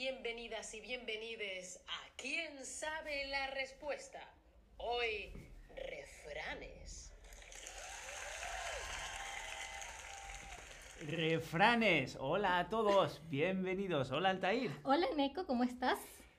[0.00, 4.18] Bienvenidas y bienvenides a ¿Quién sabe la respuesta?
[4.78, 5.30] Hoy,
[5.76, 7.12] refranes.
[11.06, 12.16] Refranes.
[12.18, 13.20] Hola a todos.
[13.28, 14.10] Bienvenidos.
[14.10, 14.70] Hola Altair.
[14.84, 15.98] Hola Neko, ¿cómo estás?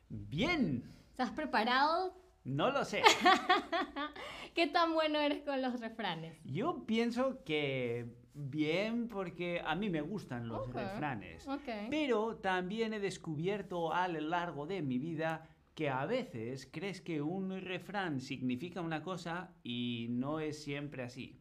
[0.09, 0.84] Bien.
[1.12, 2.20] ¿Estás preparado?
[2.44, 3.04] No lo sé.
[4.55, 6.40] ¿Qué tan bueno eres con los refranes?
[6.44, 11.48] Yo pienso que bien porque a mí me gustan los refranes.
[11.90, 17.22] Pero también he descubierto a lo largo de mi vida que a veces crees que
[17.22, 21.39] un refrán significa una cosa y no es siempre así.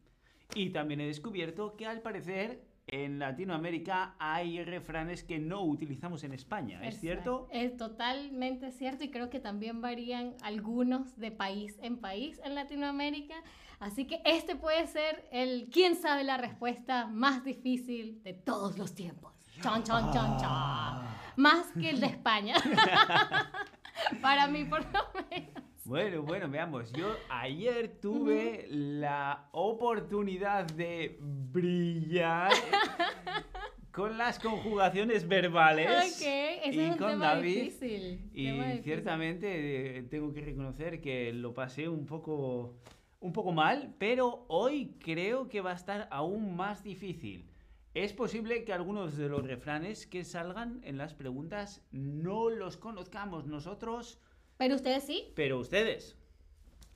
[0.55, 6.33] Y también he descubierto que al parecer en Latinoamérica hay refranes que no utilizamos en
[6.33, 7.47] España, ¿es cierto?
[7.49, 13.35] Es totalmente cierto y creo que también varían algunos de país en país en Latinoamérica.
[13.79, 18.93] Así que este puede ser el quién sabe la respuesta más difícil de todos los
[18.93, 19.33] tiempos.
[19.61, 20.43] Chon, chon, chon, chon.
[20.43, 21.17] Ah.
[21.37, 22.55] Más que el de España.
[24.21, 25.60] Para mí, por lo menos.
[25.91, 26.89] Bueno, bueno, veamos.
[26.93, 32.53] Yo ayer tuve la oportunidad de brillar
[33.91, 35.89] con las conjugaciones verbales.
[36.15, 37.63] Ese y es un con tema David.
[37.63, 38.29] difícil.
[38.33, 42.77] Y tema ciertamente eh, tengo que reconocer que lo pasé un poco,
[43.19, 47.49] un poco mal, pero hoy creo que va a estar aún más difícil.
[47.93, 53.45] Es posible que algunos de los refranes que salgan en las preguntas no los conozcamos
[53.45, 54.21] nosotros,
[54.61, 55.31] Pero ustedes sí.
[55.35, 56.15] pero ustedes.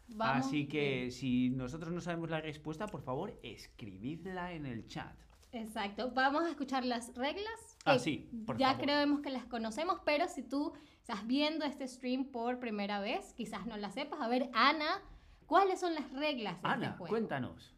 [0.10, 5.16] Vamos Así que si nosotros no sabemos la respuesta, por favor, escribidla en el chat.
[5.52, 6.12] Exacto.
[6.12, 7.76] Vamos a escuchar las reglas.
[7.86, 8.84] Ah, sí, por ya favor.
[8.84, 13.66] creemos que las conocemos, pero si tú estás viendo este stream por primera vez, quizás
[13.66, 14.22] no las sepas.
[14.22, 15.02] A ver, Ana,
[15.48, 17.10] ¿cuáles son las reglas de Ana, este juego?
[17.14, 17.74] cuéntanos.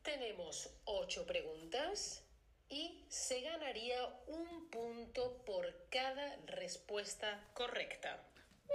[0.00, 2.26] Tenemos ocho preguntas
[2.70, 8.26] y se ganaría un punto por cada respuesta correcta.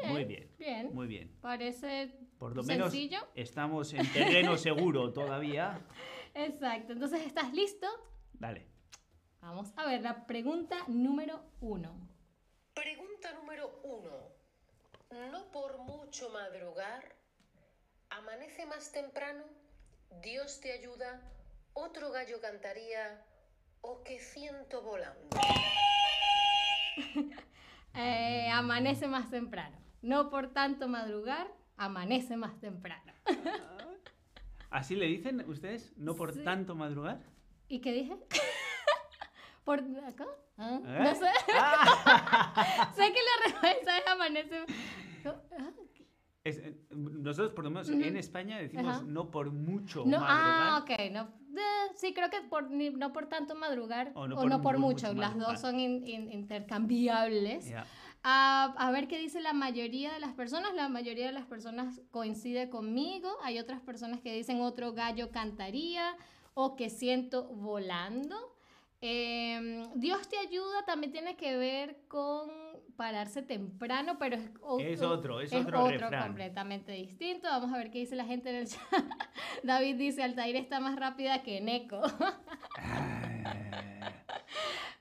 [0.06, 0.50] Muy bien.
[0.58, 0.94] bien.
[0.94, 1.36] Muy bien.
[1.42, 3.20] Parece Por lo menos sencillo.
[3.36, 5.80] estamos en terreno seguro todavía.
[6.34, 6.94] Exacto.
[6.94, 7.88] Entonces, ¿estás listo?
[8.34, 8.68] Dale.
[9.42, 12.08] Vamos a ver la pregunta número uno.
[12.74, 14.12] Pregunta número uno.
[15.32, 17.16] No por mucho madrugar,
[18.10, 19.44] amanece más temprano,
[20.22, 21.22] Dios te ayuda,
[21.74, 23.24] otro gallo cantaría
[23.82, 25.30] o que ciento volando.
[28.00, 29.76] Eh, amanece más temprano.
[30.02, 31.48] No por tanto madrugar,
[31.78, 33.14] amanece más temprano.
[34.70, 35.94] ¿Así le dicen ustedes?
[35.98, 36.44] ¿No por Sí.
[36.44, 37.20] tanto madrugar?
[37.68, 38.18] ¿Y qué dije?
[39.64, 40.26] ¿Por acá?
[40.58, 41.00] Ah, ¿Eh?
[41.04, 41.30] No sé.
[41.56, 42.92] Ah.
[42.96, 44.66] sé que la respuesta es amanece.
[45.26, 45.70] Ah,
[46.44, 48.00] Es- eh, nosotros, por lo menos Ujú.
[48.02, 50.26] en España, decimos no por mucho No, madrugar.
[50.30, 51.12] ah, ok.
[51.12, 51.22] No,
[51.60, 54.62] eh, sí, creo que por, ni- no por tanto madrugar O o no no, por
[54.64, 55.08] por, mu- mucho.
[55.08, 57.68] mucho Las dos son in- in- intercambiables.
[57.70, 57.86] Ya.
[58.30, 60.74] A ver qué dice la mayoría de las personas.
[60.74, 63.30] La mayoría de las personas coincide conmigo.
[63.44, 66.16] Hay otras personas que dicen otro gallo cantaría
[66.54, 68.36] o que siento volando.
[69.00, 72.50] Em, Dios te ayuda también tiene que ver con
[72.96, 76.24] pararse temprano, pero es, o- Es otro, es otro refrán.
[76.26, 77.48] completamente distinto.
[77.48, 79.06] Vamos a ver qué dice la gente en el chat.
[79.64, 82.02] David dice, Altair está más rápida que Neko.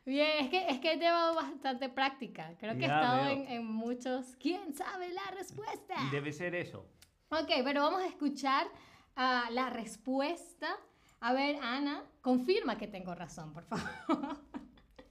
[0.06, 2.54] Bien, es que, es que he llevado bastante práctica.
[2.60, 3.32] Creo que he Ya estado veo.
[3.32, 4.36] en, en muchos.
[4.38, 5.96] ¿Quién sabe la respuesta?
[6.12, 6.86] Debe ser eso.
[7.30, 8.68] Ok, pero vamos a escuchar
[9.16, 10.76] ah, la respuesta.
[11.20, 14.38] A ver, Ana, confirma que tengo razón, por favor.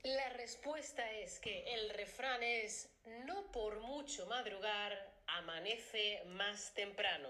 [0.04, 2.90] La respuesta es que el refrán es
[3.26, 4.94] no por mucho madrugar,
[5.28, 7.28] amanece más temprano.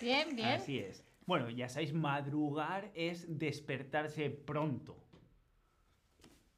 [0.00, 0.48] Bien, bien.
[0.48, 1.02] Así es.
[1.30, 4.96] Bueno, ya sabéis, madrugar es despertarse pronto.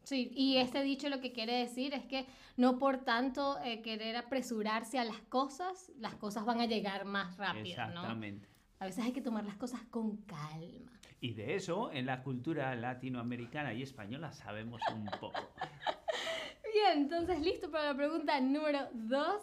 [0.02, 2.24] Sí, y este dicho lo que quiere decir es que
[2.56, 7.36] no por tanto eh, querer apresurarse a las cosas, las cosas van a llegar más
[7.36, 7.90] rápido, ¿no?
[7.90, 8.48] Exactamente.
[8.78, 10.90] A veces hay que tomar las cosas con calma.
[11.20, 15.52] Y de eso, en la cultura latinoamericana y española sabemos un poco.
[16.72, 19.42] Bien, entonces listo para la pregunta número dos.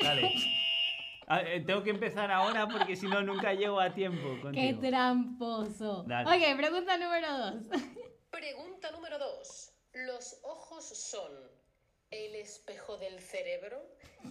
[0.00, 0.30] Dale.
[1.28, 4.80] Ah, eh, tengo que empezar ahora porque si no, nunca llego a tiempo ¡Qué contigo.
[4.80, 6.04] tramposo!
[6.06, 6.28] Dale.
[6.28, 7.54] Ok, pregunta número dos.
[8.30, 9.72] Pregunta número dos.
[9.92, 11.32] Los ojos son
[12.10, 13.78] el espejo del cerebro,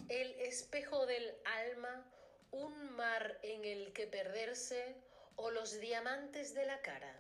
[0.09, 1.23] el espejo del
[1.71, 2.05] alma,
[2.51, 4.97] un mar en el que perderse
[5.35, 7.19] o los diamantes de la cara.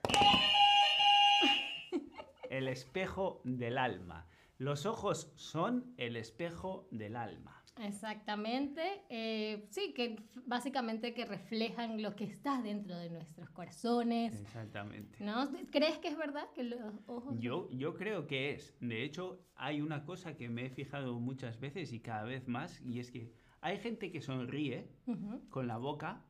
[2.49, 4.27] El espejo del alma.
[4.57, 7.60] Los ojos son el espejo del alma.
[7.79, 8.81] Exactamente.
[9.09, 14.39] eh, sí, que básicamente que reflejan lo que está dentro de nuestros corazones.
[14.41, 15.23] Exactamente.
[15.23, 15.49] ¿No?
[15.71, 17.35] ¿Crees que es verdad que los ojos...
[17.39, 18.75] Yo, yo creo que es.
[18.79, 22.81] De hecho, hay una cosa que me he fijado muchas veces y cada vez más,
[22.81, 23.31] y es que
[23.61, 24.89] hay gente que sonríe
[25.49, 26.25] con la boca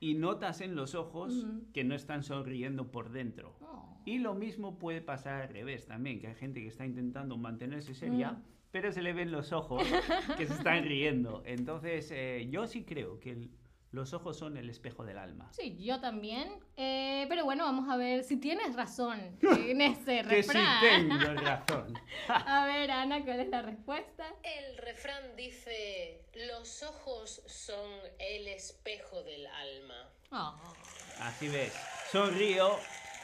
[0.00, 3.56] y notas en los ojos que no están sonriendo por dentro.
[3.62, 4.00] Oh.
[4.04, 7.94] Y lo mismo puede pasar al revés también, que hay gente que está intentando mantenerse
[7.94, 8.55] seria, Mm.
[8.70, 9.82] Pero se le ven los ojos
[10.36, 11.42] que se están riendo.
[11.46, 13.50] Entonces, eh, yo sí creo que el-
[13.92, 15.48] los ojos son el espejo del alma.
[15.52, 16.52] Sí, yo también.
[16.76, 19.38] Eh, pero bueno, vamos a ver si tienes razón
[19.70, 20.80] en ese Que sí refrán.
[21.08, 21.94] tengo razón.
[22.28, 24.26] A ver, Ana, ¿cuál es la respuesta?
[24.42, 30.10] El refrán dice, los ojos son el espejo del alma.
[30.32, 30.56] Oh,
[31.20, 31.72] Así ves,
[32.10, 32.76] sonrío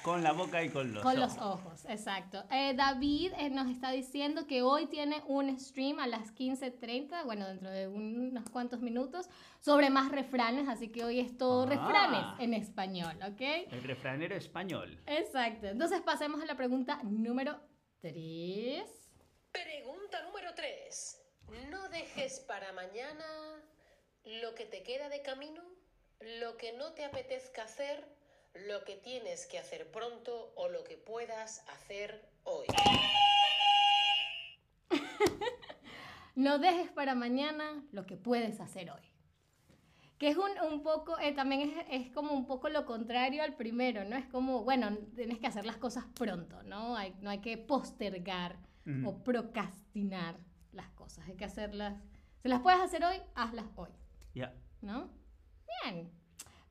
[0.02, 1.37] con la boca y con los con ojos.
[1.37, 2.44] los ojos, exacto.
[2.50, 7.46] Eh, David eh, nos está diciendo que hoy tiene un stream a las 15.30, bueno,
[7.46, 9.28] dentro de unos cuantos minutos,
[9.60, 11.66] sobre más refranes, así que hoy es todo Ah.
[11.66, 13.40] refranes en español, ¿ok?
[13.70, 15.00] El refranero español.
[15.06, 15.66] Exacto.
[15.69, 17.60] Entonces pasemos a la pregunta número
[18.00, 18.84] 3.
[19.52, 21.19] Pregunta número 3.
[21.70, 23.25] No dejes para mañana
[24.25, 25.62] lo que te queda de camino,
[26.40, 28.08] lo que no te apetezca hacer,
[28.54, 32.66] lo que tienes que hacer pronto o lo que puedas hacer hoy.
[36.34, 39.02] No dejes para mañana lo que puedes hacer hoy.
[40.16, 43.54] Que es un, un poco, eh, también es, es como un poco lo contrario al
[43.54, 44.16] primero, ¿no?
[44.16, 46.96] Es como, bueno, tienes que hacer las cosas pronto, ¿no?
[46.96, 48.56] Hay, no hay que postergar
[49.04, 50.37] o procrastinar
[50.72, 51.28] las cosas.
[51.28, 52.00] Hay que hacerlas.
[52.43, 53.90] Si las puedes hacer hoy, hazlas hoy,
[54.34, 54.54] Ya.
[54.81, 55.10] ¿no?
[55.84, 56.10] Bien.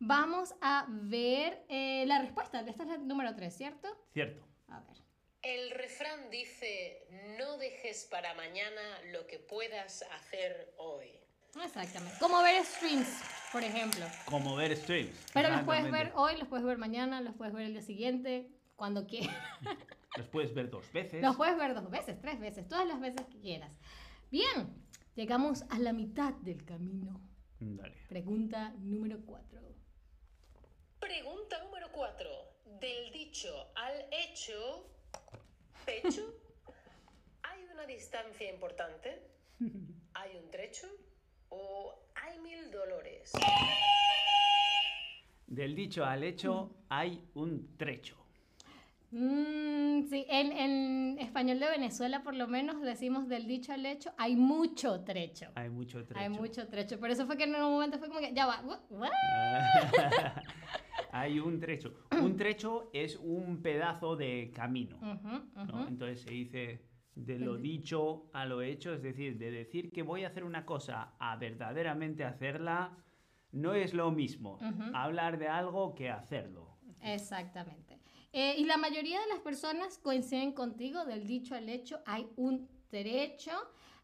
[0.03, 2.61] Vamos a ver eh, la respuesta.
[2.61, 3.87] Esta es la número 3, ¿cierto?
[4.11, 4.43] Cierto.
[4.67, 4.97] A ver.
[5.43, 7.05] El refrán dice,
[7.37, 8.81] no dejes para mañana
[9.11, 11.19] lo que puedas hacer hoy.
[11.63, 12.17] Exactamente.
[12.19, 13.21] Como ver streams,
[13.51, 14.03] por ejemplo.
[14.25, 15.15] Como ver streams.
[15.35, 18.49] Pero los puedes ver hoy, los puedes ver mañana, los puedes ver el día siguiente,
[18.75, 19.35] cuando quieras.
[20.17, 21.21] Los puedes ver dos veces.
[21.21, 23.79] Los puedes ver dos veces, tres veces, todas las veces que quieras.
[24.29, 24.75] Bien,
[25.15, 27.21] llegamos a la mitad del camino.
[27.61, 27.95] Dale.
[28.09, 29.61] Pregunta número cuatro.
[31.01, 32.29] Pregunta número 4.
[32.79, 34.85] Del dicho al hecho,
[35.83, 36.21] pecho,
[37.43, 39.19] ¿hay una distancia importante?
[40.13, 40.87] ¿Hay un trecho?
[41.49, 43.31] ¿O hay mil dolores?
[45.47, 48.17] Del dicho al hecho hay un trecho.
[49.09, 54.13] Mm, sí, en, en español de Venezuela por lo menos decimos del dicho al hecho,
[54.17, 55.51] hay mucho trecho.
[55.55, 56.21] Hay mucho trecho.
[56.21, 56.99] Hay mucho trecho.
[56.99, 59.11] Por eso fue que en un momento fue como que, ya va, what?
[61.11, 61.93] hay un trecho.
[62.21, 64.97] Un trecho es un pedazo de camino.
[65.01, 65.87] ¿no?
[65.87, 70.23] Entonces se dice de lo dicho a lo hecho, es decir, de decir que voy
[70.23, 72.97] a hacer una cosa a verdaderamente hacerla,
[73.51, 74.59] no es lo mismo
[74.93, 76.77] hablar de algo que hacerlo.
[77.01, 77.99] Exactamente.
[78.33, 82.69] Eh, y la mayoría de las personas coinciden contigo, del dicho al hecho hay un
[82.89, 83.51] trecho.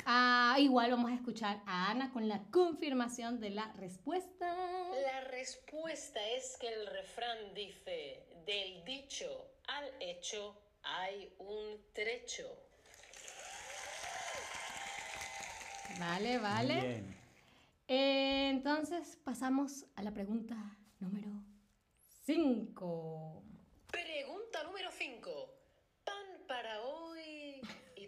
[0.09, 4.56] Ah, igual vamos a escuchar a Ana con la confirmación de la respuesta.
[5.04, 9.27] La respuesta es que el refrán dice, del dicho
[9.68, 12.48] al hecho hay un trecho.
[16.00, 16.79] Vale, vale.
[16.79, 17.17] Bien.
[17.89, 20.55] Eh, entonces pasamos a la pregunta
[21.01, 21.31] número
[22.24, 23.43] 5.
[23.91, 25.53] Pregunta número 5.
[26.05, 27.60] ¿Pan para hoy
[27.98, 28.08] y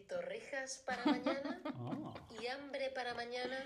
[0.85, 1.61] para mañana?
[1.81, 2.13] Oh.
[2.41, 3.57] ¿Y hambre para mañana?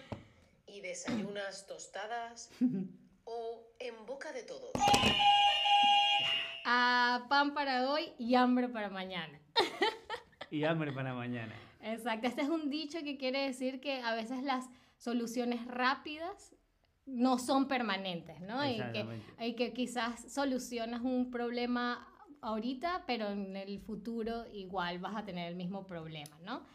[0.67, 2.51] ¿Y desayunas tostadas?
[3.25, 4.71] ¿O en boca de todos?
[6.65, 9.39] Ah, pan para hoy y hambre para mañana.
[10.51, 11.55] Y hambre para mañana.
[11.81, 16.55] Exacto, este es un dicho que quiere decir que a veces las soluciones rápidas
[17.05, 18.65] no son permanentes, ¿no?
[18.65, 19.05] Y que,
[19.39, 22.12] y que quizás solucionas un problema
[22.43, 26.65] ahorita, pero en el futuro igual vas a tener el mismo problema, ¿no?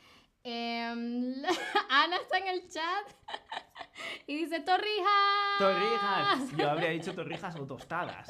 [0.43, 1.35] Em,
[1.91, 3.07] Ana está en el chat
[4.27, 5.59] y dice torrijas.
[5.59, 6.57] Torrijas.
[6.57, 8.29] Yo habría dicho torrijas o tostadas.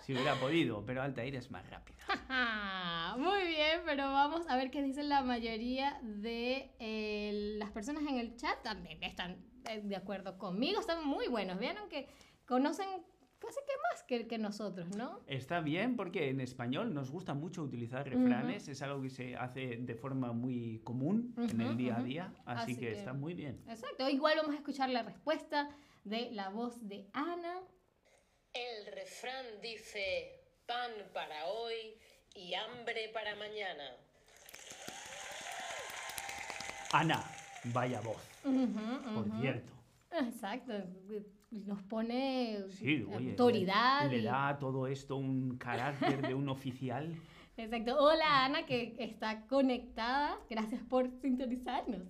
[0.00, 1.98] Si hubiera podido, pero Altair es más rápido.
[2.28, 8.04] Ah, Muy bien, pero vamos a ver qué dicen la mayoría de eh, las personas
[8.04, 8.62] en el chat.
[8.62, 11.58] También están eh, de acuerdo conmigo, están muy buenos.
[11.58, 12.08] Vieron que
[12.46, 12.86] conocen
[13.38, 15.20] casi que más que, que nosotros, ¿no?
[15.26, 19.76] Está bien porque en español nos gusta mucho utilizar refranes, es algo que se hace
[19.76, 22.06] de forma muy común en Ujú, el día a ujú.
[22.06, 23.62] día, así, Así que, que- está muy bien.
[23.68, 24.08] Exacto.
[24.08, 25.68] Igual vamos a escuchar la respuesta
[26.04, 27.60] de la voz de Ana.
[28.54, 31.94] El refrán dice, pan para hoy
[32.34, 33.84] y hambre para mañana.
[36.92, 37.22] Ana,
[37.64, 38.22] Vaya voz,
[39.14, 39.72] por cierto.
[40.12, 40.72] Exacto.
[41.50, 44.10] Nos pone Sí, oye, autoridad.
[44.10, 47.14] Le, y- le da a todo esto un carácter de un oficial.
[47.56, 47.96] Exacto.
[47.98, 50.38] Hola Ana, que está conectada.
[50.50, 52.02] Gracias por sintonizarnos.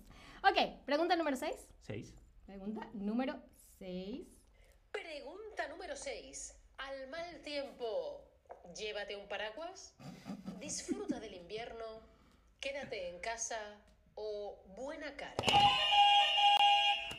[0.42, 1.54] Ok, pregunta número 6.
[1.82, 2.14] Seis.
[2.46, 3.40] Pregunta número
[3.78, 4.26] 6.
[4.90, 6.54] Pregunta número 6.
[6.78, 8.20] Al mal tiempo,
[8.76, 9.94] llévate un paraguas,
[10.60, 11.84] disfruta del invierno,
[12.60, 13.56] quédate en casa
[14.14, 15.34] o buena cara.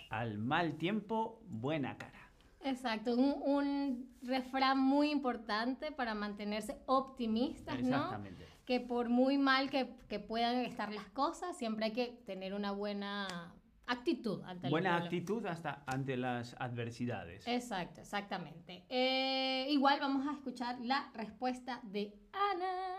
[0.09, 2.19] Al mal tiempo, buena cara.
[2.61, 7.95] Exacto, un, un refrán muy importante para mantenerse optimistas, ¿no?
[7.95, 8.45] Exactamente.
[8.65, 12.71] Que por muy mal que, que puedan estar las cosas, siempre hay que tener una
[12.71, 13.53] buena
[13.87, 17.47] actitud ante el Buena actitud hasta ante las adversidades.
[17.47, 18.83] Exacto, exactamente.
[18.89, 22.95] Eh, igual vamos a escuchar la respuesta de Ana.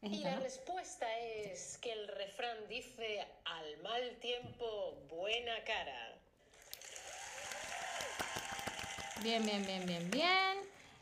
[0.00, 0.42] Es Y esta, la ¿no?
[0.42, 6.03] respuesta es que el refrán dice al mal tiempo, buena cara.
[9.24, 10.58] Bien, bien, bien, bien, bien.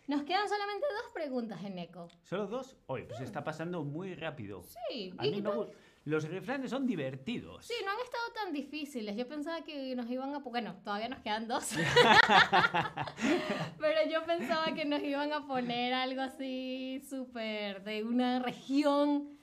[0.07, 2.09] Nos quedan solamente dos preguntas en eco.
[2.23, 2.77] ¿Solo dos?
[2.87, 4.63] Oye, pues está pasando muy rápido.
[4.63, 5.51] Sí, A mí me
[6.05, 7.67] Los refranes son divertidos.
[7.67, 9.17] Sí, no han estado tan difíciles.
[9.17, 10.39] Yo pensaba que nos iban a...
[10.39, 11.71] Bueno, todavía nos quedan dos.
[13.81, 19.37] Pero yo pensaba que nos iban a poner algo así súper de una región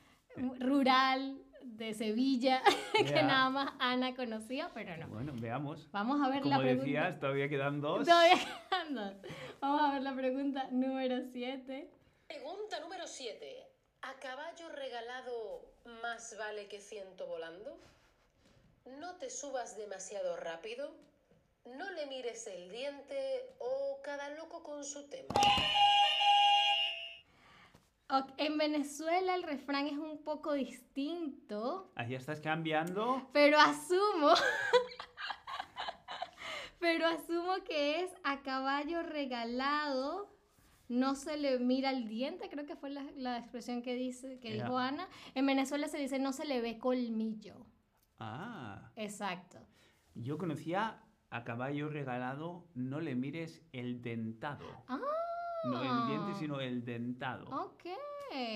[0.57, 1.37] rural
[1.79, 2.61] de Sevilla
[2.93, 5.07] que nada más Ana conocía, pero no.
[5.07, 5.89] Bueno, veamos.
[5.91, 6.83] Vamos a ver Como la pregunta.
[6.85, 8.05] decías, todavía quedan dos.
[8.05, 8.35] Todavía
[8.69, 9.13] quedan dos.
[9.61, 11.89] Vamos a ver la pregunta número 7.
[12.27, 13.65] Pregunta número 7.
[14.01, 15.65] ¿A caballo regalado
[16.01, 17.79] más vale que ciento volando?
[18.99, 20.91] No te subas demasiado rápido,
[21.65, 25.27] no le mires el diente o cada loco con su tema.
[28.37, 31.91] En Venezuela el refrán es un poco distinto.
[31.95, 33.29] Ahí estás cambiando.
[33.33, 34.29] Pero asumo.
[36.79, 40.35] pero asumo que es a caballo regalado.
[40.87, 44.53] No se le mira el diente, creo que fue la, la expresión que, dice, que
[44.53, 45.07] dijo Ana.
[45.35, 47.67] En Venezuela se dice no se le ve colmillo.
[48.17, 49.59] Ah, Exacto.
[50.15, 54.65] yo conocía a caballo regalado, no le mires el dentado.
[54.87, 54.99] Ah.
[55.65, 57.45] No el diente, sino el dentado.
[57.45, 57.83] Ok.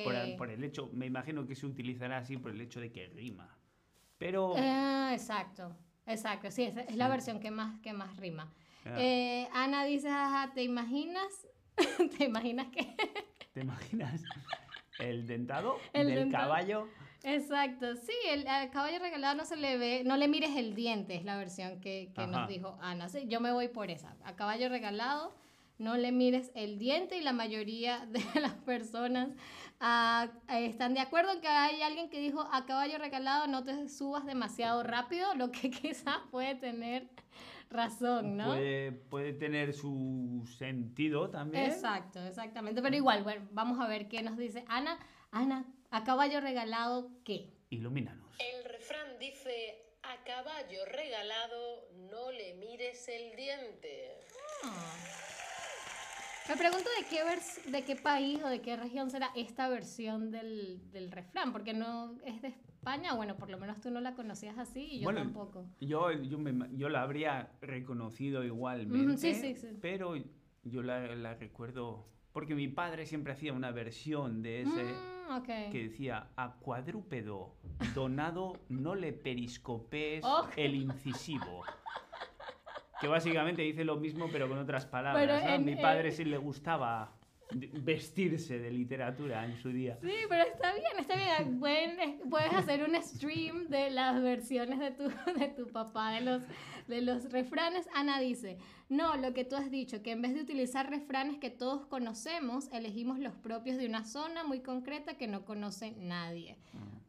[0.04, 2.92] Por, el- por el hecho, me imagino que se utilizará así por el hecho de
[2.92, 3.58] que rima.
[4.18, 5.76] Pero Ah, exacto.
[6.06, 8.52] Exacto, sí, esa es la versión que más, que más rima.
[8.86, 8.96] Ah.
[8.98, 11.48] Eh, Ana dice, ajá, ¿te imaginas?
[12.18, 12.96] ¿Te imaginas que?
[13.54, 14.22] ¿te imaginas?
[15.00, 16.44] El dentado El del dentado.
[16.44, 16.88] caballo.
[17.24, 21.16] Exacto, sí, el al caballo regalado no se le ve, no le mires el diente,
[21.16, 23.08] es la versión que, que nos dijo Ana.
[23.08, 24.14] Sí, yo me voy por esa.
[24.26, 25.34] A caballo regalado,
[25.84, 29.30] no le mires el diente y la mayoría de las personas
[29.82, 33.90] eh, están de acuerdo en que hay alguien que dijo a caballo regalado no te
[33.90, 37.10] subas demasiado rápido, lo que quizás puede tener
[37.70, 38.46] razón, ¿no?
[38.46, 41.66] Puede, puede tener su sentido también.
[41.66, 42.82] Exacto, exactamente.
[42.82, 44.98] Pero igual, bueno, vamos a ver qué nos dice Ana.
[45.32, 47.50] Ana, a caballo regalado, ¿qué?
[47.72, 48.38] Ilumínanos.
[48.40, 54.20] El refrán dice a caballo regalado no le mires el diente.
[54.63, 55.33] Ah.
[56.50, 60.30] Me pregunto de qué, vers- de qué país o de qué región será esta versión
[60.32, 64.14] del, del refrán, porque no es de España, bueno, por lo menos tú no la
[64.14, 65.66] conocías así y yo Bueno, tampoco.
[65.80, 69.78] Yo, yo, me yo la habría reconocido igualmente, sí, sí, sí.
[69.82, 70.16] pero
[70.64, 74.84] yo la, la recuerdo porque mi padre siempre hacía una versión de ese
[75.30, 75.46] Mm, ok.
[75.72, 77.56] que decía a cuadrúpedo
[77.96, 80.48] donado no le periscopees Oh.
[80.58, 81.64] el incisivo.
[83.04, 85.22] Que básicamente dice lo mismo pero con otras palabras.
[85.28, 85.56] Pero ¿no?
[85.56, 87.12] en- mi padre en- sí le gustaba
[87.52, 89.98] vestirse de literatura en su día.
[90.02, 91.60] Sí, pero está bien, está bien.
[91.60, 95.04] Pueden- eh, puedes hacer un stream de las versiones de tu,
[95.40, 96.44] de tu papá, de los,
[96.88, 97.88] de los refranes.
[97.94, 98.58] Ana dice,
[98.90, 102.70] no, lo que tú has dicho, que en vez de utilizar refranes que todos conocemos,
[102.72, 106.58] elegimos los propios de una zona muy concreta que no conoce nadie.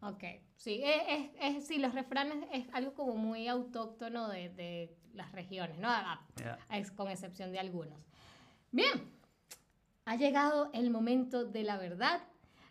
[0.03, 0.25] Ok,
[0.57, 5.33] sí, es, es, es- sí, los refranes es algo como muy autóctono de, de las
[5.33, 5.88] regiones, ¿no?
[5.88, 6.26] A-
[6.73, 7.99] ex- con excepción de algunos.
[8.71, 8.91] Bien,
[10.04, 12.23] ha llegado el momento de la verdad.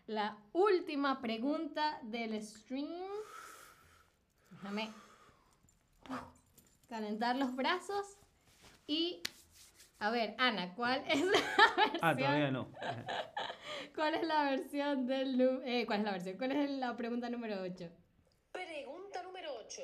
[0.06, 3.08] La última pregunta del stream.
[4.50, 4.92] Déjame
[6.88, 8.18] calentar los brazos.
[8.86, 9.22] Y,
[9.98, 11.32] a ver, Ana, ¿cuál es la
[11.76, 11.98] versión?
[12.02, 12.70] Ah, todavía no.
[13.94, 15.40] ¿Cuál es la versión del...
[15.64, 16.36] eh, ¿Cuál es la versión?
[16.36, 17.90] ¿Cuál es la pregunta número 8?
[18.52, 19.82] Pregunta número 8.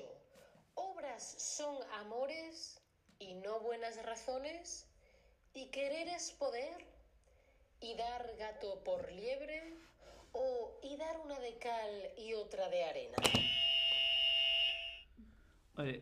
[0.75, 2.81] ¿Obras son amores
[3.19, 4.87] y no buenas razones?
[5.55, 6.87] ¿Y querer es poder?
[7.81, 9.75] ¿Y dar gato por liebre?
[10.33, 13.17] ¿O y dar una de cal y otra de arena?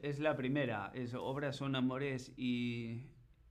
[0.02, 3.06] Es la primera, es obras son amores y...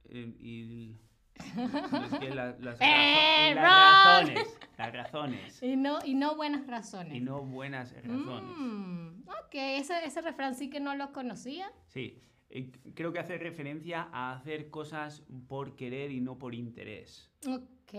[0.10, 0.96] eh, y
[1.36, 4.36] es que la- las, razo- ¡Eh, las Ron!
[4.36, 7.16] razones, las razones Y no, y no buenas razones.
[7.16, 8.58] y no buenas razones.
[8.58, 11.72] Mm, ok, ese, ese refrán sí que no lo conocía.
[11.88, 17.30] Sí, eh, creo que hace referencia a hacer cosas por querer y no por interés.
[17.48, 17.94] Ok.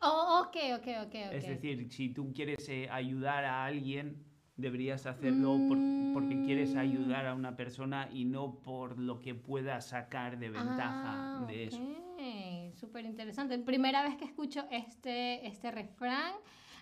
[0.00, 1.14] Oh, ok, ok, ok, ok.
[1.32, 4.24] Es decir, si tú quieres eh, ayudar a alguien,
[4.56, 5.78] deberías hacerlo por-
[6.12, 6.78] porque quieres Mm.
[6.78, 11.64] ayudar a una persona y no por lo que puedas sacar de ventaja Ah, de
[11.64, 11.82] eso.
[11.82, 13.58] ok, Súper interesante.
[13.58, 16.32] Primera vez que escucho este, este refrán.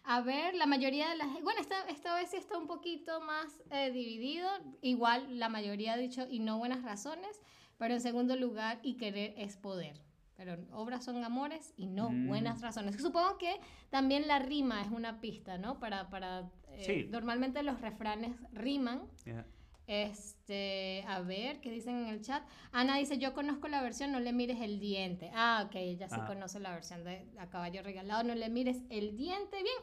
[0.05, 1.29] A ver, la mayoría de las...
[1.43, 4.49] Bueno, esta, esta vez sí está un poquito más eh, dividido.
[4.83, 7.41] Igual la mayoría ha dicho y no buenas razones.
[7.79, 10.01] Pero en segundo lugar, y querer es poder.
[10.37, 12.27] Pero obras son amores y no Mm.
[12.29, 12.97] buenas razones.
[13.01, 13.59] Supongo que
[13.91, 15.79] también la rima es una pista, ¿no?
[15.79, 17.07] Para, para eh, Sí.
[17.11, 19.09] Normalmente los refranes riman.
[19.25, 19.47] Ya.
[19.87, 22.43] Este, a ver, ¿qué dicen en el chat?
[22.73, 25.31] Ana dice, yo conozco la versión, no le mires el diente.
[25.35, 26.27] Ah, ok, ella sí Ah.
[26.27, 29.57] conoce la versión de A Caballo Regalado, no le mires el diente.
[29.63, 29.77] Bien,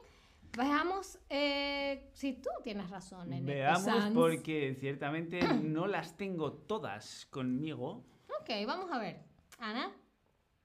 [0.58, 4.14] veamos eh, si tú tienes razón en Veamos Sans.
[4.14, 8.04] porque ciertamente no las tengo todas conmigo.
[8.42, 9.20] Ok, vamos a ver.
[9.60, 9.92] Ana.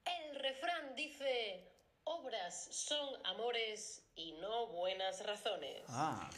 [0.05, 1.71] El refrán dice,
[2.03, 5.83] obras son amores y no buenas razones.
[5.89, 6.29] Ah,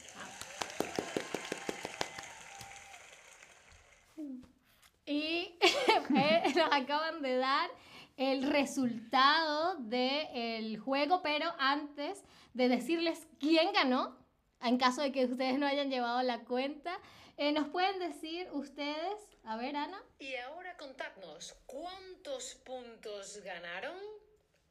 [5.05, 5.57] Y
[6.15, 7.69] eh, nos acaban de dar
[8.17, 14.17] el resultado del juego, pero antes de decirles quién ganó,
[14.61, 16.97] en caso de que ustedes no hayan llevado la cuenta,
[17.37, 23.97] eh, nos pueden decir ustedes, a ver Ana, Y ahora contadnos, ¿cuántos puntos ganaron?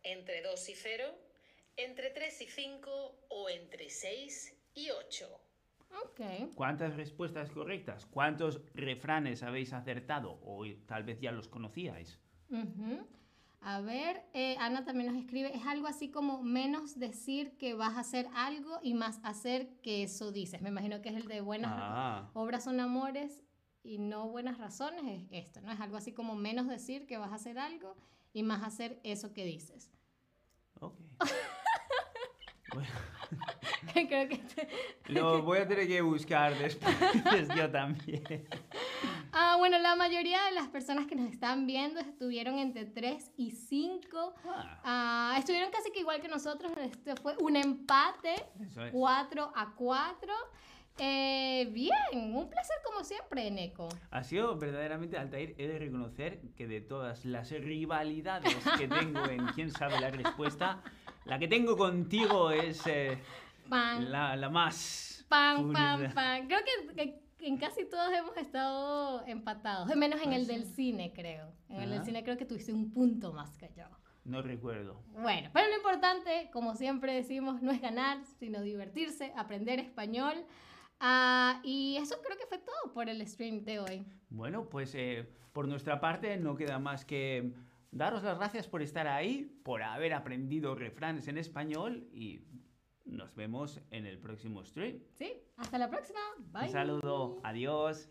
[0.02, 1.04] ¿Entre 2 y 0?
[1.76, 3.26] ¿Entre 3 y 5?
[3.28, 5.40] ¿O entre 6 y 8?
[6.04, 8.06] ok, ¿cuántas respuestas correctas?
[8.06, 10.38] ¿Cuántos refranes habéis acertado?
[10.44, 12.20] O tal vez ya los conocíais.
[12.50, 13.06] ujú.
[13.62, 17.94] A ver, eh, Ana también nos escribe, es algo así como menos decir que vas
[17.96, 21.40] a hacer algo y más hacer que eso dices, me imagino que es el de
[21.42, 23.42] buenas Ah, obras son amores
[23.82, 25.70] y no buenas razones es esto, ¿no?
[25.72, 27.96] Es algo así como menos decir que vas a hacer algo
[28.32, 29.90] y más hacer eso que dices.
[30.80, 30.98] ok.
[32.72, 32.88] Bueno,
[33.92, 34.68] Creo que este-
[35.08, 36.94] lo voy a tener que buscar después
[37.56, 38.46] yo también.
[39.60, 44.34] Bueno, la mayoría de las personas que nos están viendo estuvieron entre 3 y 5.
[44.46, 46.72] Ah, Ah, estuvieron casi que igual que nosotros.
[46.78, 48.90] Este fue un empate, es.
[48.90, 50.32] 4 a 4.
[50.96, 51.92] Eh, bien,
[52.34, 53.90] un placer como siempre, Neko.
[54.10, 59.44] Ha sido verdaderamente, Altair, he de reconocer que de todas las rivalidades que tengo en
[59.54, 60.82] quién sabe la respuesta,
[61.26, 63.18] la que tengo contigo es eh,
[63.68, 65.26] la, la más...
[65.28, 66.46] pan, pan, pan.
[66.46, 71.52] Creo que, que en casi todos hemos estado empatados, menos en el del cine, creo.
[71.68, 73.84] En el del cine creo que tuviste un punto más que yo.
[74.24, 75.02] No recuerdo.
[75.12, 80.44] Bueno, pero lo importante, como siempre decimos, no es ganar, sino divertirse, aprender español.
[81.00, 84.06] Ah, y eso creo que fue todo por el stream de hoy.
[84.28, 87.54] Bueno, pues eh, por nuestra parte no queda más que
[87.90, 92.40] daros las gracias por estar ahí, por haber aprendido refranes en español y
[93.04, 95.00] nos vemos en el próximo stream.
[95.14, 95.32] ¿Sí?
[95.56, 96.20] Hasta la próxima.
[96.52, 96.64] Bye.
[96.66, 98.08] Un saludo, adiós.